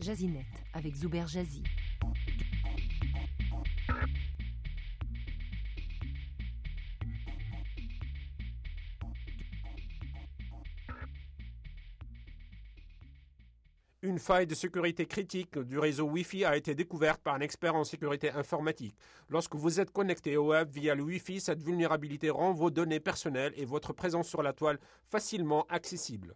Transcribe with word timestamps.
Jazinet 0.00 0.46
avec 0.72 0.94
Zuber 0.94 1.26
Jazzy. 1.26 1.62
Une 14.02 14.18
faille 14.18 14.46
de 14.46 14.54
sécurité 14.54 15.04
critique 15.04 15.58
du 15.58 15.78
réseau 15.78 16.04
Wi-Fi 16.06 16.46
a 16.46 16.56
été 16.56 16.74
découverte 16.74 17.20
par 17.22 17.34
un 17.34 17.40
expert 17.40 17.74
en 17.74 17.84
sécurité 17.84 18.30
informatique. 18.30 18.96
Lorsque 19.28 19.54
vous 19.54 19.78
êtes 19.78 19.90
connecté 19.90 20.38
au 20.38 20.48
web 20.48 20.70
via 20.70 20.94
le 20.94 21.02
Wi-Fi, 21.02 21.38
cette 21.40 21.62
vulnérabilité 21.62 22.30
rend 22.30 22.54
vos 22.54 22.70
données 22.70 22.98
personnelles 22.98 23.52
et 23.56 23.66
votre 23.66 23.92
présence 23.92 24.28
sur 24.28 24.42
la 24.42 24.54
toile 24.54 24.78
facilement 25.10 25.66
accessible. 25.68 26.34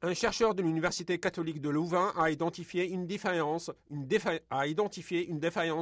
Un 0.00 0.14
chercheur 0.14 0.54
de 0.54 0.62
l'Université 0.62 1.18
catholique 1.18 1.60
de 1.60 1.70
Louvain 1.70 2.12
a 2.16 2.30
identifié 2.30 2.88
une 2.88 3.08
défaillance, 3.08 3.72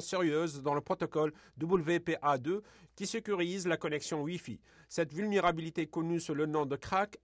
sérieuse 0.01 0.63
dans 0.63 0.73
le 0.73 0.81
protocole 0.81 1.35
WPA2 1.61 2.63
qui 2.95 3.07
sécurise 3.07 3.67
la 3.67 3.77
connexion 3.77 4.23
Wi-Fi. 4.23 4.59
Cette 4.89 5.13
vulnérabilité 5.13 5.87
connue 5.87 6.19
sous 6.19 6.33
le 6.33 6.47
nom 6.47 6.65
de 6.65 6.77
crack, 6.77 7.19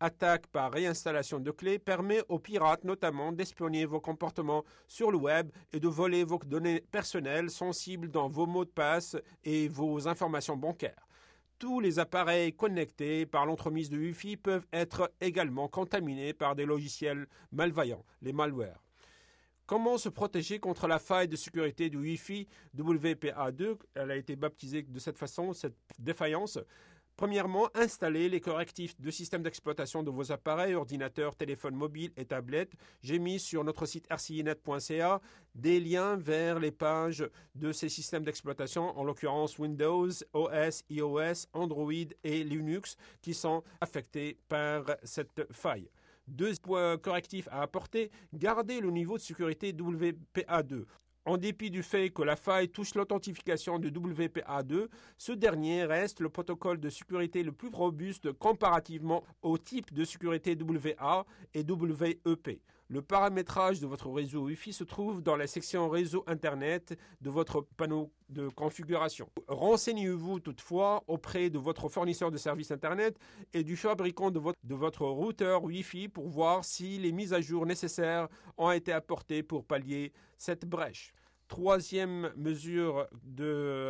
attaque 0.00 0.46
par 0.46 0.72
réinstallation 0.72 1.38
de 1.38 1.50
clés, 1.50 1.78
permet 1.78 2.22
aux 2.30 2.38
pirates 2.38 2.84
notamment 2.84 3.30
d'espionner 3.30 3.84
vos 3.84 4.00
comportements 4.00 4.64
sur 4.86 5.10
le 5.10 5.18
web 5.18 5.50
et 5.74 5.80
de 5.80 5.88
voler 5.88 6.24
vos 6.24 6.38
données 6.38 6.80
personnelles 6.80 7.50
sensibles 7.50 8.10
dans 8.10 8.30
vos 8.30 8.46
mots 8.46 8.64
de 8.64 8.70
passe 8.70 9.18
et 9.44 9.68
vos 9.68 10.08
informations 10.08 10.56
bancaires 10.56 11.07
tous 11.58 11.80
les 11.80 11.98
appareils 11.98 12.52
connectés 12.52 13.26
par 13.26 13.46
l'entremise 13.46 13.90
de 13.90 13.98
Wi-Fi 13.98 14.36
peuvent 14.36 14.66
être 14.72 15.12
également 15.20 15.68
contaminés 15.68 16.32
par 16.32 16.54
des 16.54 16.64
logiciels 16.64 17.26
malveillants, 17.52 18.04
les 18.22 18.32
malwares. 18.32 18.84
Comment 19.66 19.98
se 19.98 20.08
protéger 20.08 20.60
contre 20.60 20.86
la 20.86 20.98
faille 20.98 21.28
de 21.28 21.36
sécurité 21.36 21.90
du 21.90 21.98
Wi-Fi 21.98 22.48
WPA2 22.76 23.76
Elle 23.94 24.10
a 24.10 24.16
été 24.16 24.34
baptisée 24.34 24.82
de 24.82 24.98
cette 24.98 25.18
façon, 25.18 25.52
cette 25.52 25.76
défaillance. 25.98 26.58
Premièrement, 27.18 27.68
installez 27.74 28.28
les 28.28 28.40
correctifs 28.40 28.94
de 29.00 29.10
système 29.10 29.42
d'exploitation 29.42 30.04
de 30.04 30.10
vos 30.10 30.30
appareils, 30.30 30.76
ordinateurs, 30.76 31.34
téléphones 31.34 31.74
mobiles 31.74 32.12
et 32.16 32.24
tablettes. 32.24 32.74
J'ai 33.02 33.18
mis 33.18 33.40
sur 33.40 33.64
notre 33.64 33.86
site 33.86 34.06
rcinet.ca 34.08 35.20
des 35.52 35.80
liens 35.80 36.14
vers 36.14 36.60
les 36.60 36.70
pages 36.70 37.28
de 37.56 37.72
ces 37.72 37.88
systèmes 37.88 38.22
d'exploitation, 38.22 38.96
en 38.96 39.02
l'occurrence 39.02 39.58
Windows, 39.58 40.08
OS, 40.32 40.84
iOS, 40.90 41.48
Android 41.54 41.90
et 42.22 42.44
Linux, 42.44 42.96
qui 43.20 43.34
sont 43.34 43.64
affectés 43.80 44.38
par 44.48 44.84
cette 45.02 45.52
faille. 45.52 45.90
Deux 46.28 46.54
points 46.62 46.98
correctifs 46.98 47.48
à 47.50 47.62
apporter. 47.62 48.12
Gardez 48.32 48.78
le 48.78 48.92
niveau 48.92 49.16
de 49.16 49.22
sécurité 49.22 49.72
WPA2. 49.72 50.84
En 51.28 51.36
dépit 51.36 51.70
du 51.70 51.82
fait 51.82 52.08
que 52.08 52.22
la 52.22 52.36
faille 52.36 52.70
touche 52.70 52.94
l'authentification 52.94 53.78
de 53.78 53.90
WPA2, 53.90 54.88
ce 55.18 55.32
dernier 55.32 55.84
reste 55.84 56.20
le 56.20 56.30
protocole 56.30 56.80
de 56.80 56.88
sécurité 56.88 57.42
le 57.42 57.52
plus 57.52 57.68
robuste 57.68 58.32
comparativement 58.32 59.22
au 59.42 59.58
type 59.58 59.92
de 59.92 60.06
sécurité 60.06 60.56
WA 60.58 61.26
et 61.52 61.62
WEP. 61.64 62.62
Le 62.88 63.02
paramétrage 63.02 63.78
de 63.78 63.86
votre 63.86 64.08
réseau 64.10 64.44
Wi-Fi 64.44 64.72
se 64.72 64.84
trouve 64.84 65.22
dans 65.22 65.36
la 65.36 65.46
section 65.46 65.90
réseau 65.90 66.24
Internet 66.26 66.98
de 67.20 67.28
votre 67.28 67.60
panneau 67.76 68.10
de 68.30 68.48
configuration. 68.48 69.28
Renseignez-vous 69.48 70.40
toutefois 70.40 71.04
auprès 71.08 71.50
de 71.50 71.58
votre 71.58 71.90
fournisseur 71.90 72.30
de 72.30 72.38
services 72.38 72.70
Internet 72.70 73.18
et 73.52 73.64
du 73.64 73.76
fabricant 73.76 74.30
de 74.30 74.38
votre, 74.38 74.58
de 74.64 74.74
votre 74.74 75.04
routeur 75.04 75.62
Wi-Fi 75.64 76.08
pour 76.08 76.26
voir 76.30 76.64
si 76.64 76.96
les 76.96 77.12
mises 77.12 77.34
à 77.34 77.42
jour 77.42 77.66
nécessaires 77.66 78.28
ont 78.56 78.70
été 78.70 78.92
apportées 78.92 79.42
pour 79.42 79.66
pallier 79.66 80.14
cette 80.38 80.64
brèche. 80.64 81.12
Troisième 81.48 82.30
mesure 82.36 83.08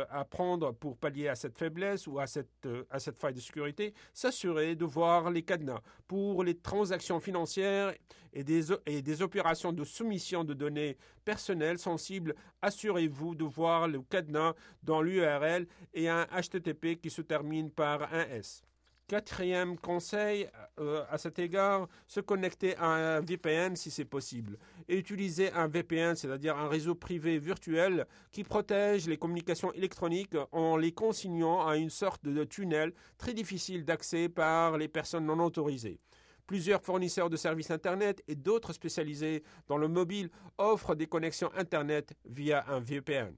à 0.09 0.23
prendre 0.23 0.71
pour 0.71 0.97
pallier 0.97 1.27
à 1.27 1.35
cette 1.35 1.57
faiblesse 1.57 2.07
ou 2.07 2.17
à 2.17 2.25
cette, 2.25 2.65
euh, 2.65 2.85
à 2.89 2.99
cette 2.99 3.19
faille 3.19 3.33
de 3.33 3.41
sécurité, 3.41 3.93
s'assurer 4.13 4.75
de 4.75 4.85
voir 4.85 5.29
les 5.29 5.43
cadenas. 5.43 5.81
Pour 6.07 6.45
les 6.45 6.55
transactions 6.55 7.19
financières 7.19 7.93
et 8.31 8.45
des, 8.45 8.71
et 8.85 9.01
des 9.01 9.21
opérations 9.21 9.73
de 9.73 9.83
soumission 9.83 10.45
de 10.45 10.53
données 10.53 10.97
personnelles 11.25 11.79
sensibles, 11.79 12.33
assurez-vous 12.61 13.35
de 13.35 13.43
voir 13.43 13.89
le 13.89 14.01
cadenas 14.03 14.53
dans 14.81 15.01
l'URL 15.01 15.67
et 15.93 16.07
un 16.07 16.25
HTTP 16.27 16.95
qui 17.01 17.09
se 17.09 17.21
termine 17.21 17.71
par 17.71 18.13
un 18.13 18.25
S. 18.29 18.63
Quatrième 19.09 19.75
conseil 19.75 20.47
euh, 20.79 21.03
à 21.09 21.17
cet 21.17 21.39
égard, 21.39 21.87
se 22.05 22.19
connecter 22.19 22.75
à 22.75 23.17
un 23.17 23.21
VPN 23.21 23.75
si 23.75 23.89
c'est 23.89 24.05
possible. 24.05 24.59
Et 24.87 24.99
utiliser 24.99 25.51
un 25.53 25.67
VPN, 25.67 26.15
c'est-à-dire 26.15 26.55
un 26.55 26.69
réseau 26.69 26.93
privé 26.93 27.39
virtuel 27.39 28.05
qui 28.31 28.43
protège 28.43 29.07
les 29.07 29.17
communications 29.17 29.73
électroniques 29.73 30.35
en 30.51 30.77
les 30.77 30.91
consignant 30.91 31.67
à 31.67 31.75
une 31.75 31.89
sorte 31.89 32.23
de 32.23 32.43
tunnel 32.43 32.93
très 33.17 33.33
difficile 33.33 33.83
d'accès 33.83 34.29
par 34.29 34.77
les 34.77 34.87
personnes 34.87 35.25
non 35.25 35.43
autorisées. 35.43 35.99
Plusieurs 36.45 36.83
fournisseurs 36.83 37.31
de 37.31 37.35
services 37.35 37.71
Internet 37.71 38.23
et 38.27 38.35
d'autres 38.35 38.73
spécialisés 38.73 39.41
dans 39.67 39.77
le 39.77 39.87
mobile 39.87 40.29
offrent 40.59 40.93
des 40.93 41.07
connexions 41.07 41.49
Internet 41.57 42.13
via 42.25 42.63
un 42.67 42.79
VPN. 42.79 43.33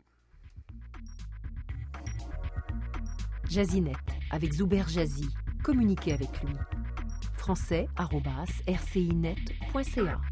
Jazinet 3.49 3.95
avec 4.31 4.53
Zuber 4.53 4.83
Jazzy. 4.89 5.29
Communiquez 5.63 6.13
avec 6.13 6.29
lui. 6.43 6.53
français.rcinet.ca 7.37 10.30